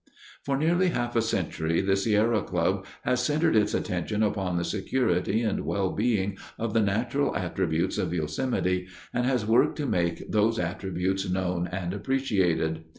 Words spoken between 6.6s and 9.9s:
the natural attributes of Yosemite and has worked to